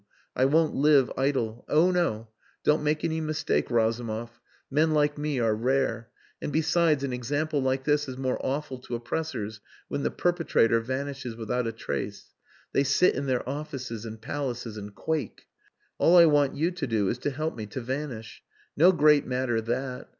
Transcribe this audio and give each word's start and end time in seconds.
I 0.35 0.45
won't 0.45 0.73
live 0.73 1.11
idle. 1.15 1.63
Oh 1.69 1.91
no! 1.91 2.27
Don't 2.63 2.81
make 2.81 3.03
any 3.05 3.21
mistake, 3.21 3.69
Razumov. 3.69 4.41
Men 4.71 4.95
like 4.95 5.15
me 5.15 5.37
are 5.39 5.53
rare. 5.53 6.09
And, 6.41 6.51
besides, 6.51 7.03
an 7.03 7.13
example 7.13 7.61
like 7.61 7.83
this 7.83 8.07
is 8.09 8.17
more 8.17 8.43
awful 8.43 8.79
to 8.79 8.95
oppressors 8.95 9.61
when 9.89 10.01
the 10.01 10.09
perpetrator 10.09 10.79
vanishes 10.79 11.35
without 11.35 11.67
a 11.67 11.71
trace. 11.71 12.33
They 12.73 12.83
sit 12.83 13.13
in 13.13 13.27
their 13.27 13.47
offices 13.47 14.03
and 14.03 14.19
palaces 14.19 14.75
and 14.75 14.95
quake. 14.95 15.45
All 15.99 16.17
I 16.17 16.25
want 16.25 16.55
you 16.55 16.71
to 16.71 16.87
do 16.87 17.07
is 17.07 17.19
to 17.19 17.29
help 17.29 17.55
me 17.55 17.67
to 17.67 17.79
vanish. 17.79 18.41
No 18.75 18.91
great 18.91 19.27
matter 19.27 19.61
that. 19.61 20.09